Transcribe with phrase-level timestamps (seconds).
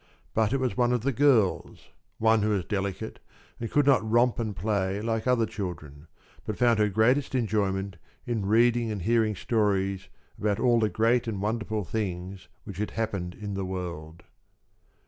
[0.33, 3.19] But it was one of the girls one who was delicate
[3.59, 6.07] and could not romp and play like other children,
[6.43, 10.09] but found her greatest enjoyment in reading and hearing stories
[10.39, 14.23] about all the great and wonderful things which had happened in the world.